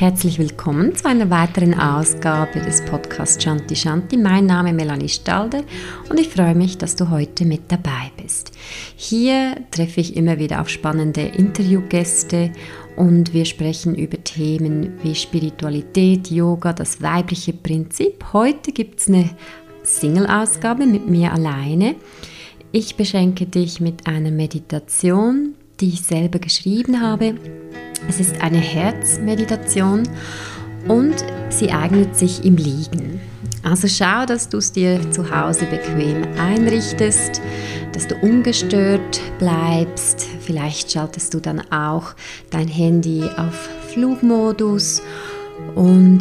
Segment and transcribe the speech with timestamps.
[0.00, 4.16] Herzlich willkommen zu einer weiteren Ausgabe des Podcasts Shanti Shanti.
[4.16, 5.62] Mein Name ist Melanie Stalder
[6.08, 8.50] und ich freue mich, dass du heute mit dabei bist.
[8.96, 12.50] Hier treffe ich immer wieder auf spannende Interviewgäste
[12.96, 18.24] und wir sprechen über Themen wie Spiritualität, Yoga, das weibliche Prinzip.
[18.32, 19.28] Heute gibt es eine
[19.82, 21.94] Single-Ausgabe mit mir alleine.
[22.72, 27.34] Ich beschenke dich mit einer Meditation, die ich selber geschrieben habe
[28.10, 30.02] es ist eine Herzmeditation
[30.88, 31.14] und
[31.48, 33.20] sie eignet sich im Liegen.
[33.62, 37.40] Also schau, dass du es dir zu Hause bequem einrichtest,
[37.92, 40.26] dass du ungestört bleibst.
[40.40, 42.14] Vielleicht schaltest du dann auch
[42.50, 45.02] dein Handy auf Flugmodus
[45.74, 46.20] und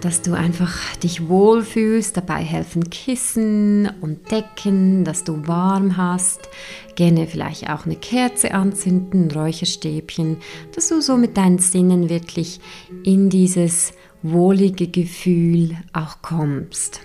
[0.00, 2.16] dass du einfach dich wohlfühlst.
[2.16, 6.48] Dabei helfen Kissen und Decken, dass du warm hast.
[6.96, 10.38] Gerne vielleicht auch eine Kerze anzünden, Räucherstäbchen,
[10.74, 12.60] dass du so mit deinen Sinnen wirklich
[13.04, 13.92] in dieses
[14.22, 17.00] wohlige Gefühl auch kommst.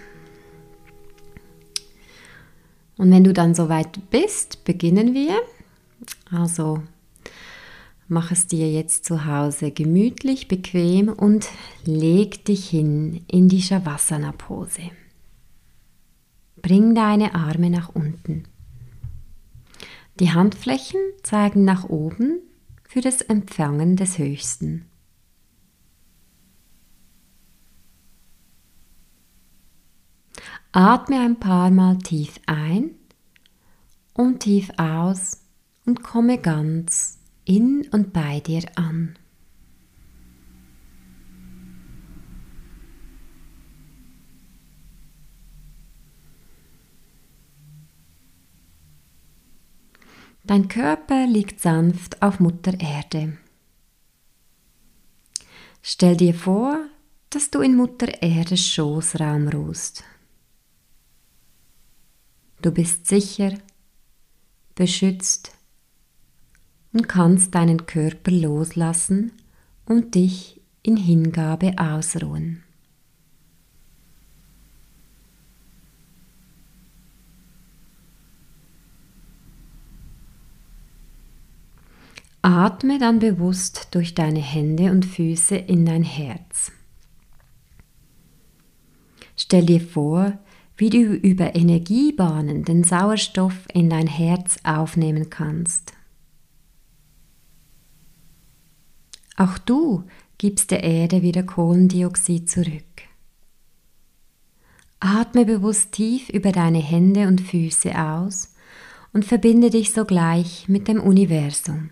[2.97, 5.35] Und wenn du dann soweit bist, beginnen wir.
[6.31, 6.81] Also
[8.07, 11.47] Mach es dir jetzt zu Hause gemütlich, bequem und
[11.85, 14.91] leg dich hin in die Shavasana-Pose.
[16.61, 18.43] Bring deine Arme nach unten.
[20.19, 22.41] Die Handflächen zeigen nach oben
[22.83, 24.85] für das Empfangen des Höchsten.
[30.71, 32.91] Atme ein paar Mal tief ein
[34.13, 35.41] und tief aus
[35.85, 39.17] und komme ganz in und bei dir an.
[50.43, 53.38] Dein Körper liegt sanft auf Mutter Erde.
[55.81, 56.88] Stell dir vor,
[57.31, 60.03] dass du in Mutter Erdes Schoßraum ruhst.
[62.62, 63.57] Du bist sicher,
[64.75, 65.54] beschützt
[66.95, 69.33] und kannst deinen Körper loslassen
[69.85, 72.63] und dich in Hingabe ausruhen.
[82.41, 86.72] Atme dann bewusst durch deine Hände und Füße in dein Herz.
[89.35, 90.38] Stell dir vor,
[90.77, 95.91] wie du über Energiebahnen den Sauerstoff in dein Herz aufnehmen kannst.
[99.38, 100.03] Auch du
[100.38, 102.84] gibst der Erde wieder Kohlendioxid zurück.
[105.00, 108.53] Atme bewusst tief über deine Hände und Füße aus
[109.13, 111.90] und verbinde dich sogleich mit dem Universum.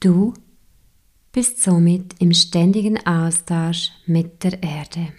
[0.00, 0.34] Du
[1.32, 5.12] bist somit im ständigen Austausch mit der Erde.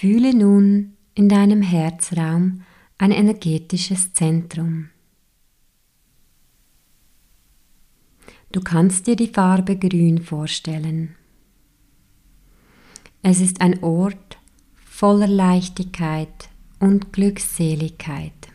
[0.00, 2.62] Fühle nun in deinem Herzraum
[2.98, 4.90] ein energetisches Zentrum.
[8.52, 11.16] Du kannst dir die Farbe Grün vorstellen.
[13.22, 14.38] Es ist ein Ort
[14.76, 16.48] voller Leichtigkeit
[16.78, 18.52] und Glückseligkeit.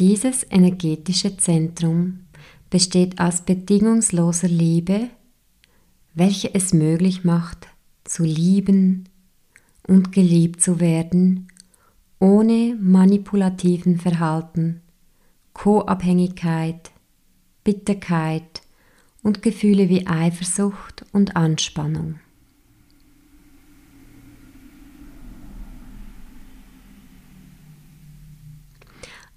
[0.00, 2.24] Dieses energetische Zentrum
[2.70, 5.10] besteht aus bedingungsloser Liebe,
[6.14, 7.68] welche es möglich macht,
[8.04, 9.08] zu lieben
[9.86, 11.48] und geliebt zu werden,
[12.18, 14.80] ohne manipulativen Verhalten,
[15.52, 16.90] Co-Abhängigkeit,
[17.64, 18.62] Bitterkeit
[19.22, 22.20] und Gefühle wie Eifersucht und Anspannung.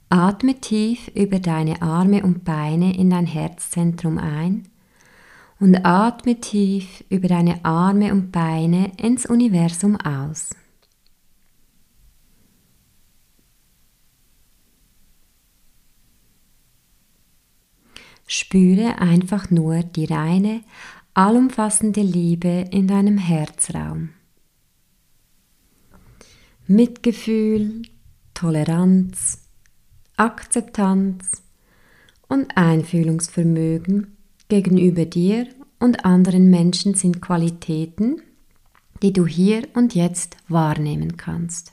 [0.09, 4.63] Atme tief über deine Arme und Beine in dein Herzzentrum ein
[5.59, 10.49] und atme tief über deine Arme und Beine ins Universum aus.
[18.27, 20.61] Spüre einfach nur die reine,
[21.13, 24.09] allumfassende Liebe in deinem Herzraum.
[26.67, 27.83] Mitgefühl,
[28.33, 29.47] Toleranz,
[30.17, 31.41] Akzeptanz
[32.27, 34.16] und Einfühlungsvermögen
[34.47, 35.47] gegenüber dir
[35.79, 38.21] und anderen Menschen sind Qualitäten,
[39.01, 41.71] die du hier und jetzt wahrnehmen kannst.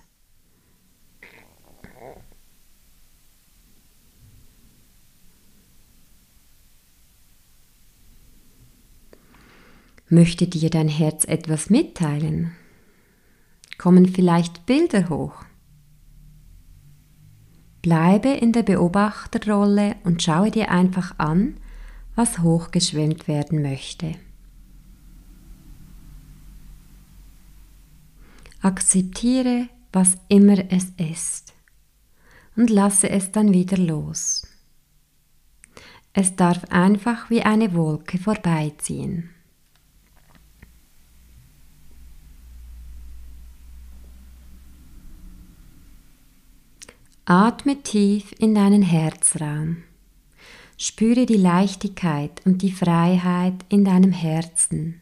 [10.10, 12.52] Möchte dir dein Herz etwas mitteilen?
[13.78, 15.44] Kommen vielleicht Bilder hoch?
[17.82, 21.56] Bleibe in der Beobachterrolle und schaue dir einfach an,
[22.14, 24.14] was hochgeschwemmt werden möchte.
[28.60, 31.52] Akzeptiere, was immer es ist
[32.56, 34.46] und lasse es dann wieder los.
[36.12, 39.30] Es darf einfach wie eine Wolke vorbeiziehen.
[47.26, 49.82] Atme tief in deinen Herzraum.
[50.76, 55.00] Spüre die Leichtigkeit und die Freiheit in deinem Herzen.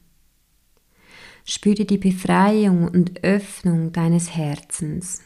[1.44, 5.22] Spüre die Befreiung und Öffnung deines Herzens.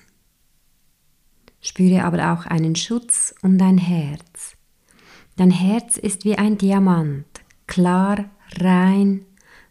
[1.60, 4.56] Spüre aber auch einen Schutz um dein Herz.
[5.36, 7.26] Dein Herz ist wie ein Diamant,
[7.66, 9.26] klar, rein,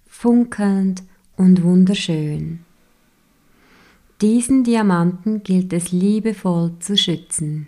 [0.06, 1.04] funkelnd
[1.38, 2.66] und wunderschön.
[4.22, 7.68] Diesen Diamanten gilt es liebevoll zu schützen.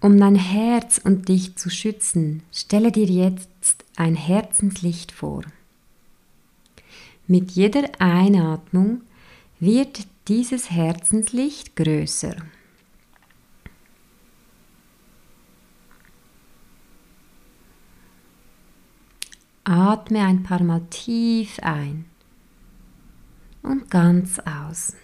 [0.00, 5.42] Um dein Herz und dich zu schützen, stelle dir jetzt ein Herzenslicht vor.
[7.26, 9.00] Mit jeder Einatmung
[9.58, 12.36] wird dieses Herzenslicht größer.
[19.64, 22.04] Atme ein paar Mal tief ein
[23.62, 24.94] und ganz aus.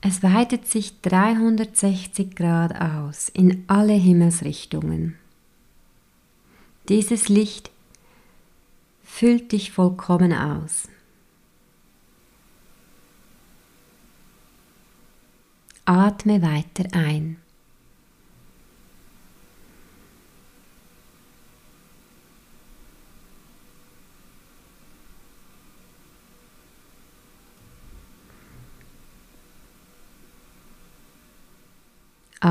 [0.00, 5.18] Es weitet sich 360 Grad aus in alle Himmelsrichtungen.
[6.88, 7.70] Dieses Licht
[9.02, 10.88] füllt dich vollkommen aus.
[15.84, 17.38] Atme weiter ein.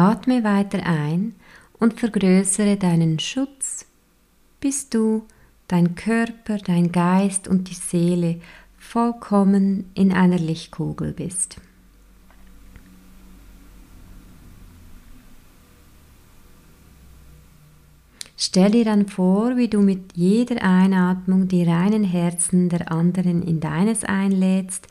[0.07, 1.35] Atme weiter ein
[1.79, 3.85] und vergrößere deinen Schutz,
[4.61, 5.25] bis du,
[5.67, 8.39] dein Körper, dein Geist und die Seele
[8.77, 11.57] vollkommen in einer Lichtkugel bist.
[18.37, 23.59] Stell dir dann vor, wie du mit jeder Einatmung die reinen Herzen der anderen in
[23.59, 24.87] deines einlädst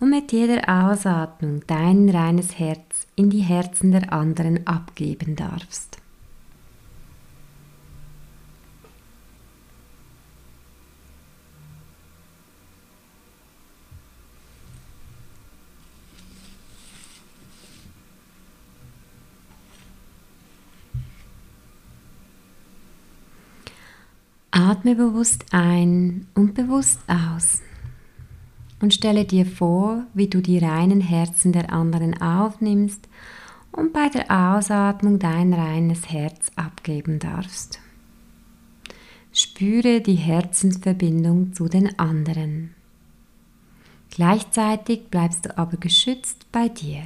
[0.00, 5.98] und mit jeder Ausatmung dein reines Herz in die Herzen der anderen abgeben darfst.
[24.50, 27.60] Atme bewusst ein und bewusst aus
[28.80, 33.08] und stelle dir vor, wie du die reinen Herzen der anderen aufnimmst
[33.72, 37.80] und bei der Ausatmung dein reines Herz abgeben darfst.
[39.32, 42.74] Spüre die Herzensverbindung zu den anderen.
[44.10, 47.02] Gleichzeitig bleibst du aber geschützt bei dir.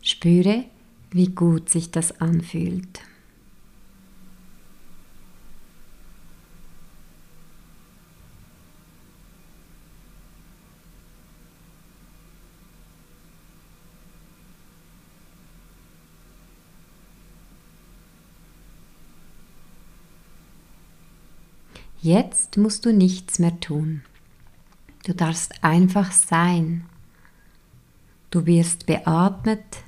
[0.00, 0.64] Spüre,
[1.10, 3.00] wie gut sich das anfühlt.
[22.04, 24.02] Jetzt musst du nichts mehr tun.
[25.04, 26.84] Du darfst einfach sein.
[28.30, 29.84] Du wirst beatmet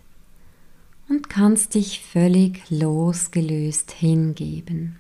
[1.09, 4.97] und kannst dich völlig losgelöst hingeben.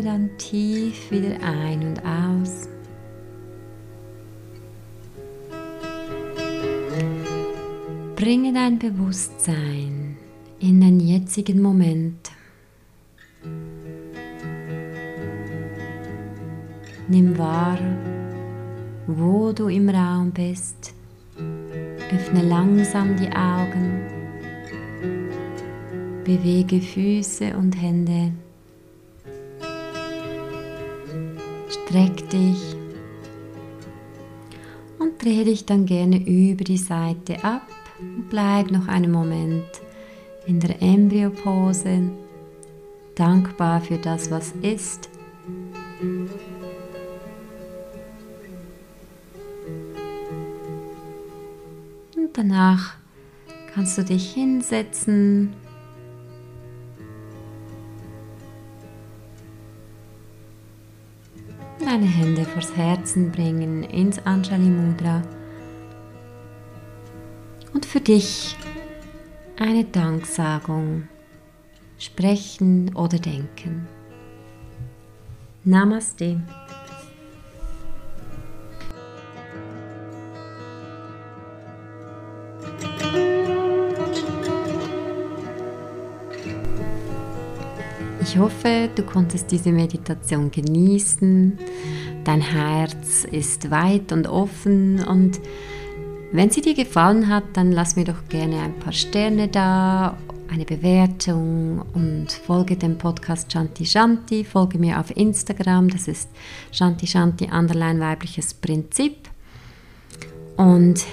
[0.00, 2.68] Atme dann tief wieder ein und aus.
[8.16, 10.16] Bringe dein Bewusstsein
[10.60, 12.30] in den jetzigen Moment.
[17.08, 17.78] Nimm wahr,
[19.06, 20.94] wo du im Raum bist.
[22.12, 24.02] Öffne langsam die Augen.
[26.24, 28.32] Bewege Füße und Hände.
[31.90, 32.76] Streck dich
[35.00, 37.66] und drehe dich dann gerne über die Seite ab
[37.98, 39.66] und bleib noch einen Moment
[40.46, 42.12] in der Embryopose,
[43.16, 45.08] dankbar für das, was ist.
[52.16, 52.94] Und danach
[53.74, 55.54] kannst du dich hinsetzen
[62.54, 65.22] vors Herzen bringen, ins Anjali Mudra
[67.72, 68.56] und für dich
[69.58, 71.08] eine Danksagung
[71.98, 73.86] sprechen oder denken.
[75.64, 76.40] Namaste.
[88.22, 91.58] Ich hoffe, du konntest diese Meditation genießen.
[92.24, 95.40] Dein Herz ist weit und offen und
[96.32, 100.16] wenn sie dir gefallen hat, dann lass mir doch gerne ein paar Sterne da,
[100.48, 104.44] eine Bewertung und folge dem Podcast Shanti Shanti.
[104.44, 106.28] Folge mir auf Instagram, das ist
[106.70, 109.28] Shanti Shanti Underline weibliches Prinzip.
[110.56, 111.04] Und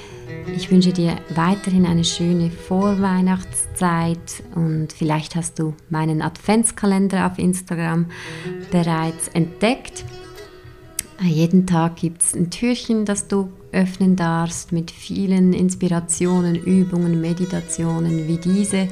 [0.55, 8.07] ich wünsche dir weiterhin eine schöne Vorweihnachtszeit und vielleicht hast du meinen Adventskalender auf Instagram
[8.71, 10.03] bereits entdeckt.
[11.21, 18.27] Jeden Tag gibt es ein Türchen, das du öffnen darfst mit vielen Inspirationen, Übungen, Meditationen
[18.27, 18.87] wie diese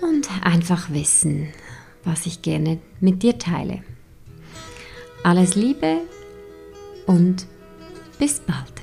[0.00, 1.48] und einfach wissen,
[2.04, 3.82] was ich gerne mit dir teile.
[5.22, 5.98] Alles Liebe
[7.06, 7.46] und
[8.18, 8.73] bis bald.